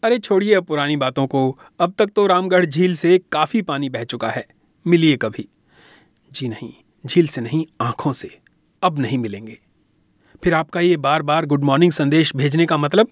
अरे 0.03 0.19
छोड़िए 0.19 0.53
अब 0.53 0.63
पुरानी 0.63 0.97
बातों 0.97 1.27
को, 1.27 1.59
अब 1.79 1.93
तक 1.97 2.07
तो 2.07 2.27
रामगढ़ 2.27 2.65
झील 2.65 2.95
से 2.95 3.17
काफ़ी 3.31 3.61
पानी 3.61 3.89
बह 3.89 4.03
चुका 4.03 4.29
है, 4.29 4.47
मिलिए 4.87 5.17
कभी। 5.17 5.47
जी 6.31 6.47
नहीं, 6.47 6.73
झील 7.05 7.27
से 7.27 7.41
नहीं, 7.41 7.65
आँखों 7.81 8.13
से, 8.13 8.37
अब 8.83 8.99
नहीं 8.99 9.17
मिलेंगे। 9.17 9.59
फिर 10.43 10.53
आपका 10.53 10.79
ये 10.79 10.97
बार 10.97 11.21
बार 11.21 11.45
गुड 11.45 11.63
मॉर्निंग 11.63 11.91
संदेश 11.91 12.35
भेजने 12.35 12.65
का 12.65 12.77
मतलब? 12.77 13.07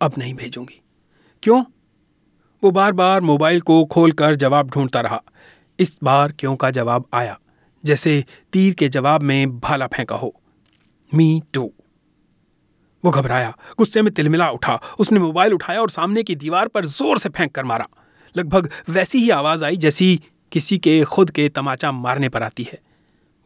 अब 0.00 0.12
नहीं 0.18 0.34
भेजूँगी। 0.34 0.82
क्यों? 1.42 1.64
वो 2.64 2.70
बार 2.70 2.92
बार 2.92 3.20
मोबाइल 3.20 3.60
को 3.60 3.84
खोलकर 3.84 4.34
जवाब 4.34 4.70
ढूंढता 4.70 5.00
रहा। 5.00 5.22
इस 5.78 5.98
बार 6.02 6.32
क्यों 6.32 6.56
का 6.56 6.70
जवाब 6.70 7.04
आया? 7.14 7.38
जैसे 7.84 8.24
तीर 8.52 8.74
के 8.74 8.88
जवाब 8.88 9.22
में 9.22 9.60
भाला 9.60 9.86
फेंका 9.86 10.16
हो। 10.16 10.40
Me 11.14 11.42
too. 11.52 11.72
वो 13.04 13.10
घबराया, 13.10 13.56
गुस्से 13.78 14.02
में 14.02 14.14
तिलमिला 14.14 14.50
उठा। 14.50 14.80
उसने 14.98 15.18
मोबाइल 15.18 15.54
उठाया 15.54 15.80
और 15.80 15.90
सामने 15.90 16.22
की 16.22 16.34
दीवार 16.34 16.68
पर 16.68 16.84
ज़ोर 16.84 17.18
से 17.18 17.28
फेंक 17.28 17.54
कर 17.54 17.64
मारा। 17.64 17.86
लगभग 18.36 18.70
वैसी 18.88 19.18
ही 19.18 19.30
आवाज़ 19.30 19.64
आई 19.64 19.76
जैसी 19.76 20.22
किसी 20.52 20.78
के 20.78 21.04
खुद 21.04 21.30
के 21.30 21.48
तमाचा 21.48 21.92
मारने 21.92 22.28
पर 22.28 22.42
आती 22.42 22.62
है। 22.62 22.80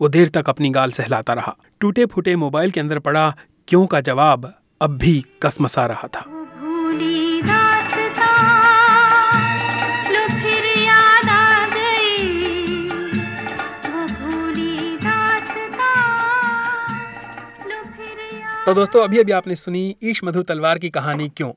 वो 0.01 0.09
देर 0.09 0.29
तक 0.29 0.49
अपनी 0.49 0.71
गाल 0.71 0.91
सहलाता 0.91 1.33
रहा। 1.33 1.57
टूटे 1.81 2.07
फूटे 2.07 2.37
मोबाइल 2.37 2.71
के 2.71 2.81
अंदर 2.81 2.99
पड़ा 2.99 3.37
क्यों 3.69 3.87
का 3.87 4.01
जवाब 4.01 4.59
अब 4.81 4.91
भी 4.91 5.25
कसमसा 5.43 5.87
रहा 5.87 6.09
था। 6.09 6.44
तो 18.67 18.75
दोस्तों, 18.75 19.05
अभी 19.05 19.19
अभी 19.19 19.33
आपने 19.33 19.55
सुनी 19.57 19.97
ईश 20.03 20.25
मधु 20.25 20.43
तलवार 20.43 20.79
की 20.79 20.91
कहानी 20.91 21.29
क्यों? 21.29 21.53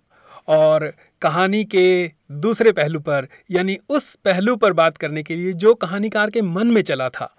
और 0.48 0.94
कहानी 1.22 1.64
के 1.64 2.12
दूसरे 2.32 2.72
पहलू 2.72 3.00
पर, 3.00 3.28
यानी 3.52 3.78
उस 3.90 4.16
पहलू 4.16 4.56
पर 4.56 4.74
बात 4.74 4.98
करने 4.98 5.24
के 5.24 5.36
लिए 5.36 5.54
जो 5.54 5.74
कहानीकार 5.74 6.30
के 6.30 6.42
मन 6.42 6.68
में 6.68 6.82
चला 6.82 7.10
था। 7.10 7.36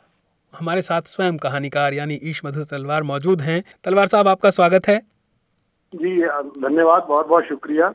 हमारे 0.59 0.83
साथ 0.83 1.03
स्वयं 1.06 1.37
कहानीकार, 1.37 1.94
यानी 1.94 2.21
ईश 2.25 2.41
मधु 2.44 2.65
तलवार 2.65 3.03
मौजूद 3.03 3.43
हैं। 3.43 3.65
तलवार 3.85 4.06
साहब, 4.06 4.29
आपका 4.29 4.51
स्वागत 4.51 4.89
है। 4.89 5.18
जी 5.93 6.20
धन्यवाद 6.20 7.06
बहुत 7.08 7.26
बहुत 7.29 7.44
शुक्रिया। 7.44 7.93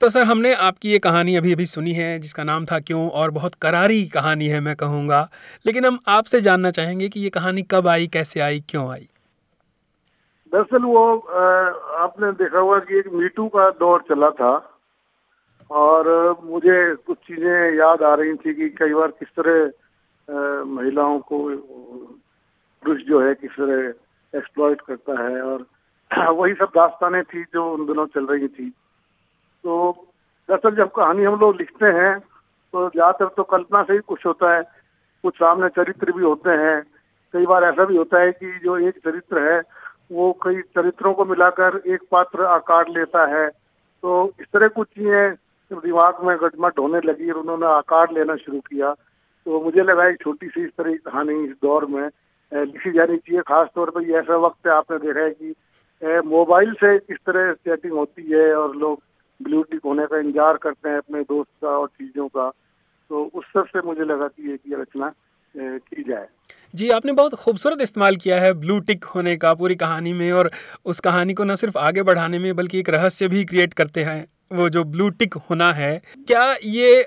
तो 0.00 0.08
सर 0.10 0.22
हमने 0.22 0.52
आपकी 0.66 0.90
ये 0.90 0.98
कहानी 0.98 1.34
अभी 1.36 1.52
अभी 1.52 1.66
सुनी 1.66 1.92
है 1.92 2.18
जिसका 2.18 2.44
नाम 2.44 2.64
था 2.66 2.78
क्यों 2.80 3.08
और 3.10 3.30
बहुत 3.30 3.54
करारी 3.62 4.04
कहानी 4.08 4.46
है 4.48 4.60
मैं 4.60 4.74
कहूँगा। 4.76 5.28
लेकिन 5.66 5.84
हम 5.84 5.98
आपसे 6.08 6.40
जानना 6.40 6.70
चाहेंगे 6.70 7.08
कि 7.08 7.20
ये 7.20 7.30
कहानी 7.30 7.62
कब 7.70 7.88
आई 7.88 8.06
कैसे 8.12 8.40
आई 8.40 8.60
क्यों 8.68 8.90
आई? 8.92 9.08
दरअसल 10.52 10.84
वो 10.84 11.16
आपने 12.04 12.32
देखा 12.34 12.58
होगा 12.58 12.78
कि 12.78 12.98
एक 12.98 13.08
मीटू 13.12 13.48
का 13.48 13.68
दौर 13.80 14.04
चला 14.08 14.30
था 14.40 14.52
और 15.70 16.08
मुझे 16.44 16.94
कुछ 16.96 17.18
चीज़ें 17.26 17.76
याद 17.78 18.02
आ 18.02 18.14
रही 18.14 18.34
थी 18.36 18.54
कि 18.54 18.68
कई 18.78 18.94
बार 18.94 19.10
किस 19.20 19.28
तरह 19.40 20.64
महिलाओं 20.68 21.18
को 21.28 21.38
पुरुष 22.82 23.02
जो 23.02 23.20
है 23.20 23.34
किस 23.34 23.50
तरह 23.50 24.38
एक्सप्लॉइट 24.38 24.80
करता 24.80 25.22
है 25.22 25.42
और 25.42 25.66
वही 26.10 26.54
सब 26.54 26.70
दास्तानें 26.74 27.22
थी 27.24 27.42
जो 27.44 27.70
उन 27.72 27.86
दिनों 27.86 28.06
चल 28.06 28.26
रही 28.26 28.48
थी। 28.48 28.68
तो 29.64 29.92
दरअसल 30.48 30.74
जब 30.76 30.90
कहानी 30.90 31.24
हम 31.24 31.38
लोग 31.40 31.56
लिखते 31.56 31.86
हैं 31.92 32.18
तो 32.18 32.88
ज़्यादातर 32.88 33.28
तो 33.36 33.42
कल्पना 33.46 33.82
से 33.82 33.92
ही 33.92 33.98
कुछ 33.98 34.26
होता 34.26 34.54
है। 34.54 34.62
कुछ 35.24 35.34
सामने 35.34 35.68
चरित्र 35.68 36.12
भी 36.12 36.22
होते 36.22 36.50
हैं। 36.58 36.82
कई 37.34 37.46
बार 37.46 37.64
ऐसा 37.64 37.84
भी 37.84 37.96
होता 37.96 38.20
है 38.20 38.32
कि 38.32 38.58
जो 38.64 38.76
एक 38.78 38.98
चरित्र 38.98 39.42
है, 39.42 39.60
वो 40.12 40.32
कई 40.42 40.60
चरित्रों 40.76 41.12
को 41.14 41.24
मिलाकर 41.24 41.80
एक 41.86 42.02
पात्र 42.10 42.44
आकार 42.46 42.88
लेता 42.88 43.26
है। 43.34 43.48
तो 43.48 44.32
इस 44.40 44.46
तरह 44.52 44.68
कुछ 44.70 44.88
चीज़ें 44.88 45.34
दिमाग 45.70 46.24
में 46.24 46.36
गटमट 46.40 46.78
होने 46.78 47.00
लगी 47.04 47.30
और 47.30 47.38
उन्होंने 47.38 47.66
आकार 47.68 48.12
लेना 48.12 48.36
शुरू 48.36 48.60
किया। 48.60 48.92
तो 49.46 49.60
मुझे 49.60 49.82
लगा 49.82 50.06
एक 50.06 50.20
छोटी 50.22 50.48
सी 50.48 50.64
इस 50.64 50.70
तरह 50.78 50.92
की 50.92 50.98
कहानी 51.00 51.34
इस 51.44 51.54
दौर 51.62 51.86
में 51.86 52.02
लिखी 52.52 52.90
जानी 52.92 53.16
चाहिए। 53.16 53.42
खासतौर 53.48 53.90
पर 53.90 54.10
ऐसा 54.12 54.36
वक्त 54.38 54.66
है 54.66 54.72
आपने 54.72 54.98
देखा 54.98 55.20
है 55.20 55.30
कि 55.30 55.54
मोबाइल 56.02 56.72
से 56.74 56.98
किस 56.98 57.16
तरह 57.26 57.52
सेटिंग 57.54 57.92
होती 57.92 58.22
है 58.32 58.54
और 58.54 58.76
लोग 58.76 59.02
ब्लूटिक 59.40 59.80
होने 59.84 60.06
का 60.06 60.18
इंतज़ार 60.18 60.56
करते 60.56 60.88
हैं 60.88 60.96
अपने 60.96 61.22
दोस्त 61.22 61.50
का 61.62 61.68
और 61.78 61.88
चीज़ों 61.88 62.28
का। 62.28 62.48
तो 63.10 63.24
उस 63.34 63.44
सबसे 63.54 63.80
मुझे 63.86 64.04
लगा 64.04 64.26
कि 64.28 64.50
ये 64.50 64.80
रचना 64.80 65.12
की 65.54 66.02
जाए। 66.02 66.26
जी 66.74 66.88
आपने 66.90 67.12
बहुत 67.12 67.34
खूबसूरत 67.34 67.80
इस्तेमाल 67.82 68.16
किया 68.16 68.40
है 68.40 68.52
ब्लू 68.54 68.78
टिक 68.80 69.04
होने 69.04 69.36
का 69.36 69.52
पूरी 69.54 69.74
कहानी 69.76 70.12
में 70.12 70.30
और 70.32 70.50
उस 70.84 71.00
कहानी 71.00 71.34
को 71.34 71.44
न 71.44 71.54
सिर्फ़ 71.54 71.78
आगे 71.78 72.02
बढ़ाने 72.02 72.38
में 72.38 72.54
बल्कि 72.56 72.78
एक 72.78 72.88
रहस्य 72.90 73.28
भी 73.28 73.44
क्रिएट 73.44 73.74
करते 73.74 74.04
हैं 74.04 74.24
वो 74.52 74.68
जो 74.68 74.84
ब्लू 74.86 75.08
टिक 75.10 75.34
होना 75.50 75.72
है। 75.72 75.90
क्या 76.28 76.44
ये 76.64 77.04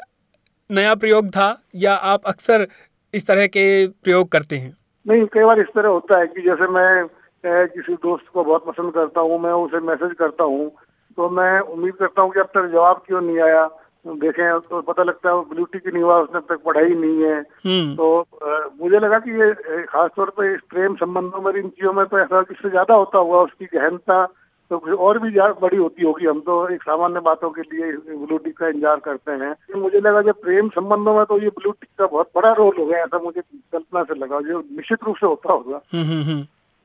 नया 0.69 0.95
प्रयोग 0.95 1.29
था 1.29 1.47
या 1.75 1.93
आप 2.11 2.25
अक्सर 2.27 2.67
इस 3.13 3.27
तरह 3.27 3.47
के 3.47 3.65
प्रयोग 3.87 4.29
करते 4.31 4.57
हैं? 4.57 4.75
नहीं 5.05 5.25
कई 5.33 5.43
बार 5.43 5.59
इस 5.59 5.67
तरह 5.75 5.89
होता 5.89 6.19
है 6.19 6.27
कि 6.27 6.41
जैसे 6.41 6.67
मैं 6.69 7.03
किसी 7.45 7.93
दोस्त 7.93 8.27
को 8.33 8.43
बहुत 8.43 8.65
पसंद 8.65 8.93
करता 8.93 9.21
हूँ 9.21 9.39
मैं 9.41 9.51
उसे 9.61 9.79
मैसेज 9.85 10.13
करता 10.19 10.43
हूँ 10.43 10.69
तो 11.17 11.29
मैं 11.29 11.59
उम्मीद 11.59 11.93
करता 11.95 12.21
हूँ 12.21 12.31
कि 12.31 12.39
अब 12.39 12.49
तक 12.55 12.69
जवाब 12.71 13.01
क्यों 13.07 13.21
नहीं 13.21 13.39
आया? 13.41 13.69
देखें 14.05 14.59
तो 14.61 14.81
पता 14.81 15.03
लगता 15.03 15.29
है 15.29 15.41
ब्लू 15.49 15.65
टिक 15.65 15.87
नहीं 15.87 16.03
हुआ 16.03 16.17
उसने 16.19 16.37
अब 16.37 16.45
तक 16.49 16.63
पढ़ाई 16.65 16.93
नहीं 16.93 17.21
है। 17.23 17.39
हम्म। 17.65 17.95
तो 17.95 18.19
आ, 18.19 18.59
मुझे 18.81 18.99
लगा 18.99 19.19
कि 19.19 19.31
ये 19.31 19.83
खासतौर 19.83 20.29
पर 20.37 20.45
इस 20.45 20.61
प्रेम 20.69 20.95
संबंधों 20.95 21.41
में 21.41 21.51
इन 21.53 21.67
चीज़ों 21.69 21.93
में 21.93 22.05
तो 22.05 22.19
ऐसा 22.19 22.43
इससे 22.51 22.69
ज़्यादा 22.69 22.95
होता 22.95 23.17
हुआ 23.19 23.41
उसकी 23.43 23.65
गहनता 23.75 24.25
तो 24.71 24.77
कुछ 24.79 24.93
और 24.95 25.19
भी 25.19 25.29
बड़ी 25.61 25.77
होती 25.77 26.03
होगी। 26.03 26.25
हम 26.25 26.39
तो 26.41 26.67
एक 26.69 26.83
सामान्य 26.83 27.19
बातों 27.19 27.49
के 27.49 27.61
लिए 27.63 27.91
ब्लू 28.17 28.37
टिक 28.37 28.57
का 28.57 28.67
इंतज़ार 28.67 28.99
करते 28.99 29.31
हैं। 29.43 29.55
मुझे 29.81 29.99
लगा 29.99 30.21
जब 30.21 30.41
प्रेम 30.41 30.69
संबंधों 30.69 31.15
में 31.15 31.25
तो 31.25 31.39
ये 31.39 31.49
ब्लू 31.57 31.71
टिक 31.71 31.89
का 31.99 32.05
बहुत 32.07 32.29
बड़ा 32.35 32.51
रोल 32.53 32.75
हो 32.79 32.85
गया 32.85 33.03
ऐसा 33.03 33.19
मुझे 33.19 33.41
कल्पना 33.41 34.03
से 34.03 34.15
लगा 34.15 34.39
जो 34.41 34.59
निश्चित 34.71 35.03
रूप 35.03 35.15
से 35.15 35.25
होता 35.27 35.53
होगा। 35.53 35.81
हम्म, 35.93 36.03
हम्म, 36.03 36.23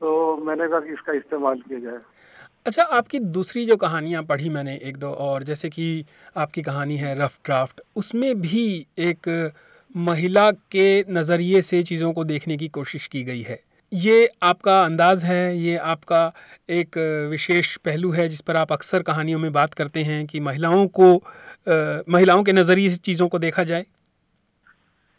तो 0.01 0.37
मैंने 0.37 0.67
कहा 0.67 0.79
कि 0.79 0.93
इसका 0.93 1.13
इस्तेमाल 1.13 1.59
किया 1.59 1.79
जाए। 1.79 1.99
अच्छा 2.65 2.83
आपकी 2.83 3.19
दूसरी 3.19 3.65
जो 3.65 3.75
कहानियाँ 3.77 4.23
पढ़ी 4.23 4.49
मैंने 4.49 4.75
एक 4.83 4.97
दो 4.97 5.11
और 5.25 5.43
जैसे 5.43 5.69
कि 5.69 6.05
आपकी 6.37 6.61
कहानी 6.61 6.97
है 6.97 7.17
रफ 7.19 7.37
ड्राफ्ट 7.45 7.81
उसमें 7.95 8.41
भी 8.41 8.85
एक 8.99 9.51
महिला 9.95 10.49
के 10.71 11.03
नज़रिए 11.09 11.61
से 11.61 11.81
चीज़ों 11.83 12.11
को 12.13 12.23
देखने 12.23 12.57
की 12.57 12.67
कोशिश 12.67 13.07
की 13.07 13.23
गई 13.23 13.41
है। 13.41 13.59
ये 13.91 14.29
आपका 14.43 14.81
अंदाज़ 14.83 15.25
है 15.25 15.57
ये 15.57 15.77
आपका 15.91 16.21
एक 16.69 16.97
विशेष 17.29 17.75
पहलू 17.77 18.11
है 18.11 18.27
जिस 18.29 18.41
पर 18.41 18.55
आप 18.55 18.71
अक्सर 18.71 19.01
कहानियों 19.03 19.39
में 19.39 19.51
बात 19.53 19.73
करते 19.73 20.03
हैं 20.03 20.25
कि 20.25 20.39
महिलाओं 20.39 20.87
को 20.87 21.15
आ, 21.15 22.01
महिलाओं 22.09 22.43
के 22.43 22.53
नज़रिए 22.53 22.89
से 22.89 22.97
चीज़ों 22.97 23.27
को 23.27 23.39
देखा 23.39 23.63
जाए। 23.63 23.85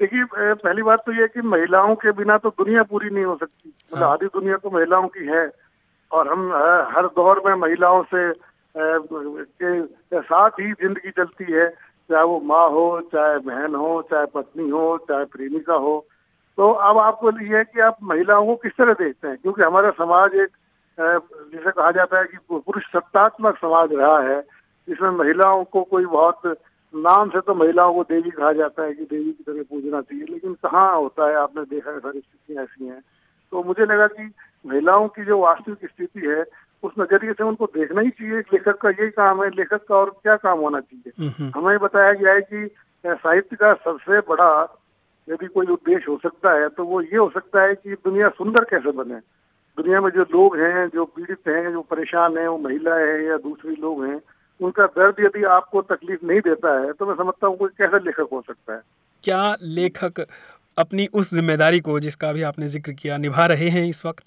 देखिए 0.01 0.25
पहली 0.35 0.83
बात 0.83 1.03
तो 1.07 1.13
ये 1.13 1.27
कि 1.29 1.41
महिलाओं 1.45 1.95
के 1.95 2.13
बिना 2.13 2.37
तो 2.39 2.51
दुनिया 2.51 2.83
पूरी 2.83 3.11
नहीं 3.11 3.25
हो 3.25 3.37
सकती। 3.37 3.69
मतलब 3.69 4.03
हाँ। 4.03 4.13
आधी 4.13 4.27
दुनिया 4.27 4.57
तो 4.57 4.71
महिलाओं 4.71 5.09
की 5.09 5.27
है। 5.27 5.51
और 6.11 6.29
हम 6.29 6.51
हर 6.95 7.07
दौर 7.17 7.43
में 7.47 7.55
महिलाओं 7.55 8.03
से 8.15 8.33
के 8.77 10.21
साथ 10.23 10.51
ही 10.61 10.73
ज़िंदगी 10.73 11.11
चलती 11.11 11.53
है। 11.53 11.69
चाहे 12.11 12.25
वो 12.25 12.41
माँ 12.45 12.69
हो 12.71 12.85
चाहे 13.13 13.39
बहन 13.39 13.75
हो 13.75 13.91
चाहे 14.11 14.27
पत्नी 14.35 14.69
हो 14.71 14.87
चाहे 15.09 15.25
प्रेमिका 15.25 15.75
हो। 15.75 15.95
तो 16.59 16.71
अब 16.71 16.99
आपको 16.99 17.31
ये 17.41 17.57
है 17.57 17.65
कि 17.65 17.81
आप 17.81 17.97
महिलाओं 18.03 18.47
को 18.47 18.57
किस 18.57 18.73
तरह 18.79 18.93
देखते 18.95 19.29
हैं? 19.29 19.37
क्योंकि 19.37 19.63
हमारा 19.63 19.91
समाज 19.99 20.35
एक 20.37 20.51
जिसे 20.99 21.71
कहा 21.71 21.91
जाता 21.91 22.19
है 22.19 22.25
कि 22.25 22.39
पुरुष 22.51 22.85
सत्तात्मक 22.93 23.57
समाज 23.59 23.93
रहा 23.93 24.19
है 24.21 24.41
जिसमें 24.89 25.11
महिलाओं 25.11 25.65
को 25.65 25.83
कोई 25.83 26.07
बहुत 26.07 26.47
नाम 26.95 27.29
से 27.29 27.41
तो 27.41 27.55
महिलाओं 27.55 27.95
को 27.95 28.03
देवी 28.03 28.31
कहा 28.31 28.53
जाता 28.53 28.83
है 28.83 28.95
कि 28.95 29.05
देवी 29.05 29.33
की 29.33 29.45
तरह 29.45 29.63
पूजना 29.63 30.01
चाहिए 30.01 30.25
लेकिन 30.31 30.55
कहाँ 30.55 30.97
होता 30.97 31.29
है? 31.29 31.35
आपने 31.35 31.63
देखा 31.63 31.91
है 31.91 31.99
सारी 31.99 32.21
स्थितियाँ 32.21 32.65
ऐसी 32.65 32.87
हैं। 32.87 33.01
तो 33.53 33.63
मुझे 33.63 33.85
लगा 33.85 34.07
कि 34.07 34.33
महिलाओं 34.67 35.09
की 35.09 35.25
जो 35.25 35.39
वास्तविक 35.39 35.91
स्थिति 35.91 36.27
है 36.27 36.45
उस 36.83 36.93
नज़रिए 36.99 37.33
से 37.33 37.45
उनको 37.45 37.67
देखना 37.67 38.01
ही 38.01 38.11
चाहिए। 38.11 38.39
लेखक 38.41 38.77
का 38.77 38.91
यही 38.91 39.11
काम 39.11 39.43
है 39.43 39.51
लेखक 39.51 39.87
का 39.89 39.97
और 39.97 40.11
क्या 40.23 40.37
काम 40.37 40.59
होना 40.59 40.81
चाहिए? 40.81 41.39
हमें 41.55 41.79
बताया 41.79 42.13
गया 42.13 42.33
है 42.33 42.41
कि 42.41 42.71
साहित्य 43.07 43.57
का 43.57 43.73
सबसे 43.75 44.19
बड़ा 44.21 44.51
यदि 45.29 45.47
कोई 45.47 45.67
उद्देश्य 45.67 46.05
हो 46.09 46.19
सकता 46.23 46.53
है 46.53 46.69
तो 46.69 46.85
वो 46.85 47.01
ये 47.01 47.17
हो 47.17 47.31
सकता 47.35 47.63
है 47.63 47.75
कि 47.75 47.95
दुनिया 47.95 48.29
सुंदर 48.29 48.65
कैसे 48.65 48.91
बने? 48.91 49.21
दुनिया 49.77 50.01
में 50.01 50.11
जो 50.11 50.23
लोग 50.23 50.57
हैं 50.57 50.89
जो 50.89 51.05
पीड़ित 51.05 51.49
हैं 51.49 51.73
जो 51.73 51.83
परेशान 51.83 52.39
हैं 52.39 52.49
वो 52.49 52.59
महिलाएँ 52.59 53.07
हैं 53.07 53.21
या 53.23 53.37
दूसरे 53.37 53.75
लोग 53.75 54.05
हैं 54.05 54.21
उनका 54.61 54.87
दर्द 54.87 55.21
यदि 55.21 55.45
आपको 55.51 55.83
तकलीफ़ 55.83 56.25
नहीं 56.27 56.41
देता 56.41 56.79
है 56.81 56.93
तो 56.93 57.07
मैं 57.07 57.15
समझता 57.15 57.47
हूँ 57.47 57.57
कोई 57.57 57.71
कैसा 57.79 57.99
लेखक 57.99 58.29
हो 58.33 58.41
सकता 58.47 58.75
है। 58.75 58.81
क्या 59.25 59.57
लेखक 59.63 60.27
अपनी 60.79 61.07
उस 61.13 61.31
ज़िम्मेदारी 61.35 61.81
को 61.81 61.99
जिसका 62.01 62.33
भी 62.33 62.43
आपने 62.43 62.69
ज़िक्र 62.69 62.93
किया 62.93 63.17
निभा 63.19 63.47
रहे 63.47 63.69
हैं 63.69 63.85
इस 63.89 64.05
वक्त? 64.07 64.25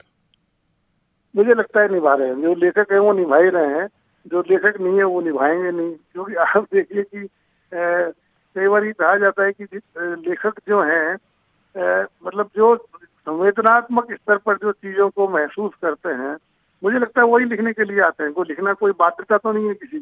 मुझे 1.36 1.54
लगता 1.54 1.82
है 1.82 1.92
निभा 1.94 2.14
रहे 2.14 2.28
हैं। 2.28 2.42
जो 2.42 2.54
लेखक 2.56 2.92
है 2.92 3.00
वो 3.00 3.14
निभा 3.14 3.38
ही 3.38 3.50
रहे 3.50 3.80
हैं। 3.80 3.88
जो 4.26 4.42
लेखक 4.50 4.80
नहीं 4.82 4.98
है 4.98 5.04
वो 5.04 5.22
निभाएँगे 5.22 5.72
नहीं। 5.72 5.94
क्योंकि 6.14 6.36
आप 6.36 6.68
देखिए 6.74 7.04
कि 7.04 7.28
कई 7.72 8.68
बार 8.68 8.86
ये 8.86 8.92
कहा 8.94 9.16
जाता 9.18 9.44
है 9.44 9.52
कि 9.52 9.64
लेखक 10.30 10.60
जो 10.68 10.82
हैं 10.82 11.14
मतलब 12.26 12.50
जो 12.56 12.76
संवेदनात्मक 12.96 14.12
स्तर 14.14 14.38
पर 14.38 14.56
जो 14.56 14.72
चीज़ों 14.72 15.10
को 15.10 15.28
महसूस 15.28 15.72
करते 15.82 16.10
हैं 16.10 16.36
मुझे 16.84 17.00
लगता 17.00 17.22
है 17.22 17.28
वही 17.28 17.46
लिखने 17.46 17.72
के 17.74 17.84
लिए 17.84 18.00
आते 18.02 18.24
हैं। 18.24 18.32
कोई 18.34 18.46
लिखना 18.50 18.74
कोई 18.74 18.92
बाध्यता 18.92 19.38
तो 19.38 19.52
नहीं 19.52 19.68
है 19.68 19.74
किसी 19.74 20.00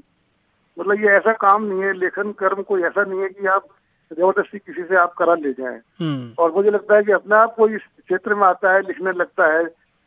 मतलब 0.82 1.04
ये 1.04 1.10
ऐसा 1.12 1.34
काम 1.42 1.64
नहीं 1.64 1.82
है 1.82 1.94
लेखन 1.94 2.32
कर्म 2.40 2.62
कोई 2.64 2.82
ऐसा 2.84 3.04
नहीं 3.04 3.20
है 3.22 3.30
कि 3.30 3.48
आप 3.48 3.68
ज़बरदस्ती 4.12 4.60
किसी 4.60 4.84
से 4.84 4.96
आप 4.98 5.14
करा 5.14 5.36
ले 5.36 5.52
जाए। 5.54 5.80
हम्म। 6.00 6.34
और 6.40 6.52
मुझे 6.56 6.72
लगता 6.72 6.96
है 6.96 7.04
कि 7.04 7.12
अपने 7.12 7.36
आप 7.36 7.56
कोई 7.56 7.76
इस 7.76 7.82
क्षेत्र 7.82 8.36
में 8.36 8.48
आता 8.48 8.74
है 8.74 8.82
लिखने 8.82 9.12
लगता 9.12 9.54
है। 9.54 9.64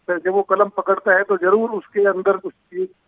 जब 0.09 0.29
वो 0.29 0.43
कलम 0.43 0.69
पकड़ता 0.77 1.15
है 1.17 1.23
तो 1.23 1.37
ज़रूर 1.37 1.71
उसके 1.71 2.05
अंदर 2.07 2.37
कुछ 2.37 2.53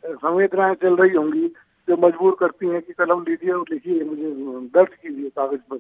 संवेदनाएँ 0.06 0.74
चल 0.74 0.96
रही 0.96 1.16
होंगी 1.16 1.46
जो 1.88 1.96
मजबूर 1.96 2.36
करती 2.40 2.68
हैं 2.68 2.80
कि 2.82 2.92
कलम 2.92 3.24
लीजिए 3.28 3.52
और 3.52 3.64
लिखिए 3.70 4.04
मुझे 4.04 4.30
दर्ज 4.74 4.94
कीजिए 5.02 5.28
कागज़ 5.30 5.60
पर। 5.70 5.76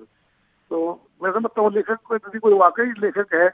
तो 0.70 0.82
मैं 1.22 1.32
समझता 1.32 1.62
हूँ 1.62 1.72
लेखक 1.72 1.98
को 2.04 2.14
यदि 2.14 2.38
कोई 2.38 2.54
वाकई 2.54 2.92
लेखक 2.98 3.34
है 3.34 3.48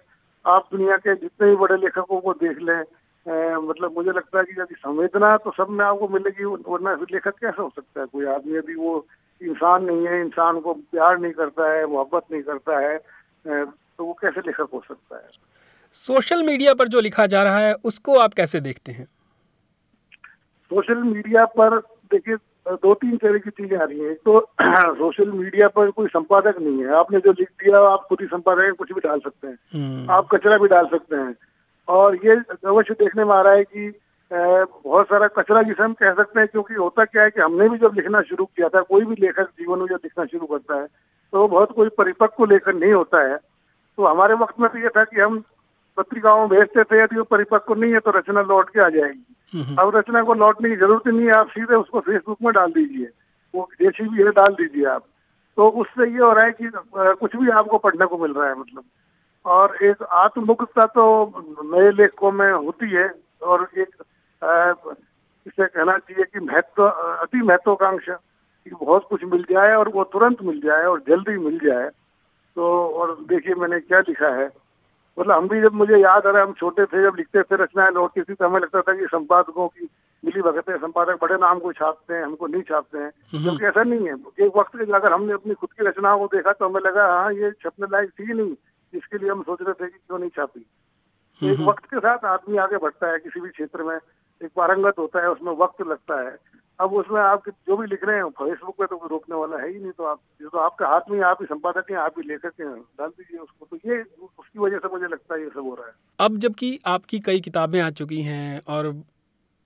आप 0.45 0.69
दुनिया 0.73 0.97
के 0.97 1.15
जितने 1.15 1.49
भी 1.51 1.57
बड़े 1.57 1.77
लेखकों 1.77 2.21
को 2.21 2.33
देख 2.33 2.59
लें 2.63 2.83
मतलब 3.29 3.95
मुझे 3.97 4.11
लगता 4.11 4.39
है 4.39 4.45
कि 4.45 4.61
यदि 4.61 4.75
संवेदना 4.75 5.37
तो 5.37 5.53
सब 5.57 5.69
में 5.71 5.85
आपको 5.85 6.09
मिलेगी 6.09 6.45
वरना 6.45 6.95
फिर 6.97 7.07
लेखक 7.13 7.35
कैसे 7.39 7.63
हो 7.63 7.69
सकता 7.77 8.01
है? 8.01 8.07
कोई 8.07 8.27
आदमी 8.27 8.57
यदि 8.59 8.75
वो 8.75 9.07
इंसान 9.43 9.85
नहीं 9.85 10.07
है 10.07 10.21
इंसान 10.21 10.61
को 10.61 10.75
प्यार 10.75 11.19
नहीं 11.19 11.33
करता 11.33 11.73
है 11.73 11.87
मोहब्बत 11.87 12.23
नहीं 12.33 12.43
करता 12.43 12.79
है 12.79 12.99
तो 13.47 14.05
वो 14.05 14.13
कैसे 14.13 14.41
लेखक 14.41 14.69
हो 14.73 14.83
सकता 14.89 15.17
है? 15.17 15.29
सोशल 15.93 16.43
मीडिया 16.43 16.75
पर 16.75 16.89
जो 16.89 17.01
लिखा 17.01 17.27
जा 17.27 17.43
रहा 17.43 17.59
है 17.59 17.75
उसको 17.85 18.19
आप 18.19 18.35
कैसे 18.35 18.61
देखते 18.61 18.93
हैं? 18.93 19.05
सोशल 20.71 21.03
मीडिया 21.03 21.45
पर 21.45 21.79
देखिए 22.13 22.37
दो 22.69 22.95
तीन 22.95 23.17
तरह 23.17 23.39
की 23.39 23.51
चीज़ें 23.51 23.79
आ 23.79 23.85
रही 23.85 24.01
हैं। 24.01 24.15
तो 24.15 24.41
सोशल 24.99 25.31
मीडिया 25.31 25.69
पर 25.69 25.91
कोई 25.91 26.07
संपादक 26.07 26.59
नहीं 26.59 26.79
है। 26.79 26.95
आपने 26.95 27.21
जो 27.21 27.33
लिख 27.33 27.49
दिया 27.49 27.79
आप 27.79 28.07
खुद 28.09 28.19
ही 28.21 28.27
संपादक 28.27 28.75
कुछ 28.79 28.93
भी 28.93 29.01
डाल 29.01 29.21
सकते 29.21 29.49
हैं। 29.49 29.59
हम्म। 29.75 30.11
आप 30.11 30.29
कचरा 30.33 30.57
भी 30.57 30.69
डाल 30.69 30.87
सकते 30.87 31.17
हैं। 31.17 31.37
और 31.89 32.17
ये 32.25 32.37
अवश्य 32.67 32.95
देखने 32.95 33.25
में 33.25 33.35
आ 33.35 33.41
रहा 33.41 33.53
है 33.53 33.65
कि 33.65 33.93
बहुत 34.31 35.07
सारा 35.07 35.27
कचरा 35.29 35.63
जिसे 35.63 35.83
हम 35.83 35.93
कह 35.93 36.13
सकते 36.15 36.41
हैं 36.41 36.49
क्योंकि 36.49 36.75
होता 36.75 37.05
क्या 37.05 37.23
है 37.23 37.31
कि 37.31 37.41
हमने 37.41 37.69
भी 37.69 37.79
जब 37.79 37.95
लिखना 37.95 38.21
शुरू 38.23 38.45
किया 38.47 38.69
था 38.69 38.81
कोई 38.83 39.05
भी 39.05 39.15
लेखक 39.21 39.49
जीवन 39.51 39.79
में 39.79 39.87
जब 39.87 39.99
लिखना 40.05 40.25
शुरू 40.25 40.47
करता 40.47 40.81
है 40.81 40.87
तो 41.33 41.47
बहुत 41.49 41.73
कोई 41.73 41.89
परिपक्व 41.99 42.45
लेखन 42.45 42.77
नहीं 42.77 42.93
होता 42.93 43.21
है। 43.23 43.37
तो 43.37 44.07
हमारे 44.07 44.35
वक्त 44.35 44.61
में 44.61 44.69
तो 44.71 44.79
ये 44.79 44.89
था 44.89 45.05
कि 45.05 45.21
हम 45.21 45.43
पत्रिकाओं 45.97 46.41
में 46.41 46.49
भेजते 46.49 46.85
थे 46.85 47.03
यदि 47.03 47.17
वो 47.17 47.25
परिपक्व 47.25 47.75
नहीं 47.75 47.93
है 47.93 48.01
तो 48.01 48.11
रचना 48.11 48.43
लौट 48.43 48.71
के 48.71 48.81
आ 48.81 48.89
जाएगी। 48.89 49.77
अब 49.79 49.97
रचना 49.97 50.23
को 50.23 50.35
लौटने 50.35 50.69
की 50.69 50.77
ज़रूरत 50.77 51.07
नहीं 51.07 51.27
है 51.27 51.33
आप 51.35 51.49
सीधे 51.49 51.75
उसको 51.75 52.01
फेसबुक 52.01 52.39
में 52.43 52.53
डाल 52.55 52.73
दीजिए। 52.73 53.09
वो 53.55 53.69
जैसी 53.83 54.09
भी 54.09 54.23
है 54.23 54.31
डाल 54.33 54.55
दीजिए 54.55 54.85
आप। 54.87 55.05
तो 55.57 55.69
उससे 55.69 56.11
ये 56.11 56.19
हो 56.19 56.33
रहा 56.33 56.45
है 56.45 56.53
कि 56.53 56.71
कुछ 56.95 57.37
भी 57.37 57.51
आपको 57.51 57.79
पढ़ने 57.79 58.07
को 58.07 58.19
मिल 58.19 58.33
रहा 58.33 58.49
है 58.49 58.59
मतलब। 58.59 58.85
और 59.45 59.77
एक 59.83 60.03
आत्ममुखता 60.03 60.87
तो 60.87 61.05
नए 61.65 61.91
लेखकों 61.91 62.33
में 62.33 62.53
होती 62.53 62.91
है 62.91 63.15
और 63.43 63.69
एक 63.79 64.03
इसे 65.47 65.67
कहना 65.67 65.97
चाहिए 65.99 66.25
कि 66.25 66.41
महत्व 66.41 66.85
अति 66.87 67.39
महत्वाकांक्षा 67.39 68.15
कि 68.67 68.71
बहुत 68.71 69.07
कुछ 69.11 69.25
मिल 69.25 69.43
जाए 69.43 69.75
और 69.75 69.89
वो 69.89 70.05
तुरंत 70.05 70.43
मिल 70.43 70.61
जाए 70.61 70.85
और 70.85 71.03
जल्दी 71.09 71.37
मिल 71.39 71.59
जाए। 71.59 71.89
तो 72.57 72.89
और 72.89 73.17
देखिए 73.29 73.55
मैंने 73.55 73.81
क्या 73.81 74.01
लिखा 74.01 74.29
है। 74.29 74.47
मतलब 75.19 75.37
हम 75.37 75.49
भी 75.49 75.61
जब 75.61 75.75
मुझे 75.75 75.97
याद 75.97 76.27
आ 76.27 76.31
रहा 76.31 76.43
है 76.43 76.47
हम 76.47 76.53
छोटे 76.53 76.85
थे 76.85 77.03
जब 77.03 77.17
लिखते 77.17 77.43
थे 77.43 77.57
रचनाएँ 77.57 77.91
लौटती 77.91 78.23
थी 78.23 78.35
तो 78.35 78.49
हमें 78.49 78.61
लगता 78.61 78.81
था 78.81 78.93
कि 78.93 79.07
संपादकों 79.07 79.69
की 79.69 79.89
मिली 80.25 80.43
भगत 80.43 80.69
है 80.69 80.77
संपादक 80.79 81.19
बड़े 81.23 81.37
नाम 81.37 81.59
को 81.59 81.73
छापते 81.73 82.15
हैं 82.15 82.25
हमको 82.25 82.47
नहीं 82.47 82.63
छापते 82.63 82.99
हैं। 82.99 83.11
हम्म। 83.33 83.43
क्योंकि 83.43 83.65
ऐसा 83.65 83.83
नहीं 83.83 84.09
है 84.09 84.15
एक 84.47 84.57
वक्त 84.57 84.77
के 84.77 84.93
अगर 84.93 85.13
हमने 85.13 85.33
अपनी 85.33 85.55
खुद 85.55 85.73
की 85.73 85.87
रचनाओं 85.87 86.19
को 86.19 86.27
देखा 86.37 86.53
तो 86.53 86.69
हमें 86.69 86.81
लगा 86.81 87.07
हाँ 87.07 87.33
ये 87.33 87.51
छपने 87.51 87.87
लायक 87.93 88.11
थी 88.11 88.33
नहीं। 88.33 88.55
इसके 88.95 89.19
लिए 89.19 89.31
हम 89.31 89.43
सोच 89.43 89.59
रहे 89.63 89.75
थे 89.75 89.91
कि 89.91 89.99
क्यों 89.99 90.19
नहीं 90.19 90.31
छापी? 90.31 90.61
तो 90.61 91.47
एक 91.47 91.59
हम्म। 91.59 91.69
वक्त 91.69 91.85
के 91.85 91.99
साथ 91.99 92.25
आदमी 92.27 92.57
आगे 92.59 92.77
बढ़ता 92.79 93.13
है 93.13 93.19
किसी 93.19 93.41
भी 93.41 93.49
क्षेत्र 93.51 93.83
में 93.83 93.97
एक 93.97 94.51
पारंगत 94.57 94.99
होता 94.99 95.21
है 95.21 95.31
उसमें 95.31 95.53
वक्त 95.57 95.83
लगता 95.83 96.21
है। 96.21 96.37
अब 96.79 96.93
उसमें 96.95 97.21
आप 97.21 97.49
जो 97.49 97.77
भी 97.77 97.87
लिख 97.87 98.05
रहे 98.05 98.17
हैं 98.17 98.29
फेसबुक 98.39 98.75
पे 98.79 98.87
तो 98.87 98.97
कोई 98.97 99.09
रोकने 99.09 99.37
वाला 99.37 99.57
है 99.57 99.69
ही 99.69 99.79
नहीं 99.79 99.93
तो 99.93 100.05
आप 100.05 100.21
ये 100.43 100.49
तो 100.49 100.59
आपके 100.59 100.85
हाथ 100.85 101.11
में 101.11 101.21
आप 101.23 101.39
ही 101.41 101.47
संपादक 101.47 101.91
हैं 101.91 101.99
आप 101.99 102.15
ही 102.19 102.29
लेखक 102.29 102.61
हैं 102.61 102.75
डाल 102.99 103.09
दीजिए 103.09 103.39
उसको 103.39 103.67
तो 103.67 103.77
ये 103.89 104.01
उसकी 104.03 104.59
वजह 104.59 104.79
से 104.79 104.89
मुझे 104.89 105.07
लगता 105.07 105.35
है 105.35 105.41
ये 105.43 105.49
सब 105.49 105.61
हो 105.61 105.75
रहा 105.75 105.87
है। 105.87 105.93
अब 106.19 106.37
जबकि 106.39 106.79
आपकी 106.87 107.21
कई 107.21 107.41
किताबें 107.41 107.81
आ 107.81 107.91
चुकी 107.91 108.23
हैं 108.23 108.61
और 108.69 108.95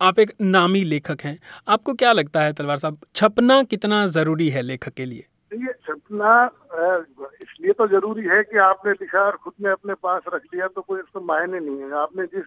आप 0.00 0.18
एक 0.18 0.33
नामी 0.42 0.83
लेखक 0.85 1.23
हैं 1.23 1.38
आपको 1.68 1.95
क्या 1.95 2.12
लगता 2.12 2.40
है 2.40 2.52
तलवार 2.52 2.76
साहब 2.76 2.99
छपना 3.14 3.62
कितना 3.64 4.06
ज़रूरी 4.06 4.49
है 4.49 4.62
लेखक 4.62 4.92
के 4.92 5.04
लिए? 5.04 5.26
ये 5.52 5.73
छपना 5.87 6.35
इसलिए 7.56 7.72
तो 7.72 7.86
ज़रूरी 7.88 8.22
है 8.26 8.42
कि 8.42 8.56
आपने 8.58 8.92
लिखा 8.92 9.20
और 9.20 9.36
खुद 9.36 9.52
ने 9.60 9.70
अपने 9.70 9.94
पास 9.96 10.22
रख 10.34 10.42
लिया 10.54 10.66
तो 10.68 10.80
कोई 10.82 10.98
इसको 11.00 11.20
मायने 11.22 11.60
नहीं 11.60 11.78
है। 11.80 11.92
आपने 11.96 12.25
जिस 12.26 12.44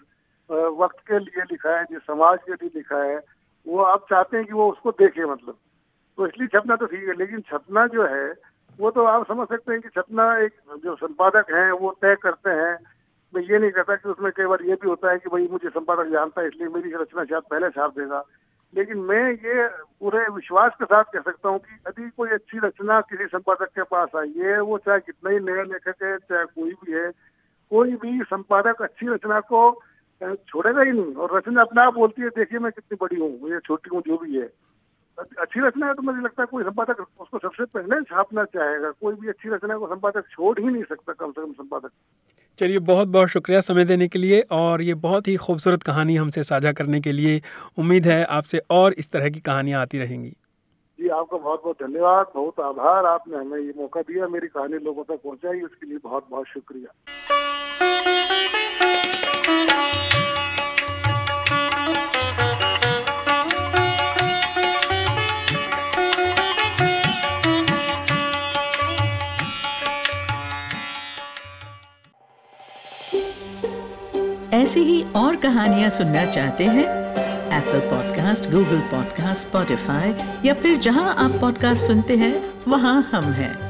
वक्त 0.50 1.00
के 1.08 1.20
लिए 1.20 1.44
लिखा 1.52 1.78
है, 1.78 1.84
जिस 1.84 2.02
समाज 2.02 2.40
के 2.46 2.54
लिए 2.54 2.70
लिखा 2.76 3.02
है, 3.04 3.18
वो 3.66 3.82
आप 3.84 4.06
चाहते 4.10 4.38
हैं 4.38 4.46
कि 4.46 4.54
वो 4.54 4.70
उसको 4.72 4.92
देखे 4.92 5.26
मतलब। 5.26 5.58
तो 6.18 6.28
इसलिए 6.28 6.48
छपना 6.48 6.76
तो 6.76 6.86
ठीक 6.86 7.08
है, 7.08 7.16
लेकिन 7.18 7.42
छपना 7.42 7.86
जो 7.88 8.06
है, 8.06 8.30
वो 8.80 8.92
तो 8.92 9.04
आप 9.06 9.28
समझ 9.28 9.48
सकते 9.48 9.72
हैं 9.72 9.82
कि 9.82 9.90
छपना 9.90 10.26
एक 10.38 10.54
जो 10.84 10.96
संपादक 10.96 11.52
हैं, 11.54 11.72
वो 11.72 11.92
तय 12.02 12.16
करते 12.24 12.50
हैं। 12.52 12.78
मैं 13.34 13.42
ये 13.44 13.60
नहीं 13.60 13.72
कहता 13.72 13.96
कि 13.96 14.10
उसमें 14.10 14.32
कई 14.38 14.46
बार 14.46 14.64
ये 14.64 14.76
भी 14.76 14.88
होता 14.88 15.12
है 15.12 15.18
कि 15.20 15.30
भाई 15.30 15.48
मुझे 15.52 15.70
संपादक 15.70 16.12
जानता 16.12 16.42
है, 16.42 16.48
इसलिए 16.48 16.70
मेरी 16.70 16.92
रचना 16.94 17.24
शायद 17.24 17.44
पहले 17.50 17.70
छाप 17.70 17.98
देगा। 18.00 18.24
लेकिन 18.76 18.98
मैं 18.98 19.32
ये 19.32 19.68
पूरे 19.68 20.20
विश्वास 20.32 20.72
के 20.80 20.86
साथ 20.86 21.04
कह 21.04 21.20
सकता 21.20 21.50
हूँ 21.50 21.60
कि 21.60 21.76
यदि 21.88 22.10
कोई 22.10 22.30
अच्छी 22.30 22.60
रचना 22.60 23.02
किसी 23.02 23.26
संपादक 23.26 23.66
के 23.66 23.84
पास 23.84 24.10
आई 24.16 24.34
है, 24.38 24.62
वो 24.62 24.78
चाहे 24.78 25.00
कितना 25.00 25.30
ही 25.30 25.40
नया 25.40 25.64
लेखक 25.64 26.04
है, 26.04 26.18
चाहे 26.18 26.46
कोई 26.46 26.72
भी 26.72 26.92
है, 26.92 27.12
कोई 27.70 27.96
भी 27.96 28.24
संपादक 28.24 28.82
अच्छी 28.82 29.08
रचना 29.08 29.40
को 29.40 29.82
छोड़ेगा 30.24 30.82
ही 30.82 30.92
नहीं। 30.92 31.16
और 31.16 31.38
रचना 31.38 31.62
अपना 31.62 31.82
आप 31.82 31.94
बोलती 31.94 32.22
है, 32.22 32.30
देखिए, 32.30 32.60
मैं 32.60 32.72
कितनी 32.72 32.98
बड़ी 33.02 33.20
हूँ 33.20 33.52
या 33.52 33.60
छोटी 33.60 33.90
हूँ, 33.94 34.02
जो 34.08 34.18
भी 34.18 34.38
है। 34.38 34.50
अच्छी 35.20 35.60
रचना 35.60 35.88
है 35.88 35.94
तो 35.94 36.02
मुझे 36.02 36.22
लगता 36.22 36.42
है 36.42 36.48
कोई 36.52 36.64
संपादक 36.64 37.06
उसको 37.20 37.40
सबसे 37.40 37.66
पहले 37.66 38.02
छापना 38.02 38.44
चाहेगा। 38.46 38.92
कोई 38.92 39.16
भी 39.16 39.28
अच्छी 39.28 39.50
रचना 39.50 39.78
को 39.78 39.88
संपादक 39.88 40.24
छोड़ 40.32 40.60
ही 40.60 40.66
नहीं 40.66 40.84
सकता 40.84 41.14
कम 41.14 41.32
से 41.32 41.42
कम 41.42 41.52
संपादक। 41.52 41.90
चलिए 42.58 42.80
बहुत 42.80 43.08
बहुत 43.08 43.28
शुक्रिया 43.28 43.60
समय 43.62 43.86
देने 43.86 44.08
के 44.08 44.20
लिए 44.20 44.42
और 44.52 44.82
ये 44.82 44.94
बहुत 44.94 45.28
ही 45.28 45.36
खूबसूरत 45.36 45.84
कहानी 45.84 46.16
हमसे 46.16 46.44
साझा 46.44 46.72
करने 46.72 47.02
के 47.02 47.12
लिए 47.12 47.42
उम्मीद 47.78 48.08
है 48.08 48.24
आपसे 48.24 48.62
और 48.72 48.94
इस 48.94 49.12
तरह 49.12 49.30
की 49.30 49.40
कहानियाँ 49.40 49.82
आती 49.82 50.00
रहेंगी। 50.00 50.30
जी 51.00 51.08
आपका 51.08 51.38
बहुत 51.38 51.62
बहुत 51.64 51.84
धन्यवाद। 51.84 52.32
बहुत 52.36 52.60
आभार। 52.60 53.06
आपने 53.06 53.38
हमें 53.38 53.60
ये 53.60 53.74
मौका 53.78 54.02
दिया 54.02 54.28
मेरी 54.28 54.48
कहानी 54.48 54.78
लोगों 54.78 55.04
तक 55.04 55.20
पहुंचाई 55.24 55.62
उसके 55.62 55.88
लिए 55.88 55.98
बहुत 56.04 56.28
बहुत 56.30 56.48
शुक्रिया। 56.48 56.94
और 75.16 75.36
कहानियाँ 75.36 75.90
सुनना 75.90 76.26
चाहते 76.26 76.66
हैं 76.66 76.86
Apple 77.58 77.80
podcast 77.80 78.50
Google 78.52 78.80
podcast 78.80 79.48
Spotify 79.48 80.14
या 80.46 80.54
फिर 80.54 80.78
जहाँ 80.78 81.16
आप 81.18 81.32
पॉडकास्ट 81.42 81.88
सुनते 81.88 82.16
हैं, 82.18 82.54
वहाँ 82.68 83.10
हम 83.12 83.24
हैं। 83.24 83.69